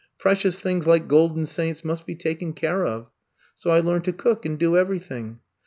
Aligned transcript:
Precious 0.17 0.59
things 0.59 0.87
like 0.87 1.07
golden 1.07 1.45
saints 1.45 1.85
must 1.85 2.07
be 2.07 2.15
taken 2.15 2.53
care 2.53 2.83
of/ 2.87 3.11
So 3.55 3.69
I 3.69 3.81
learned 3.81 4.05
to 4.05 4.13
cook 4.13 4.47
and 4.47 4.57
do 4.57 4.75
everything. 4.75 5.41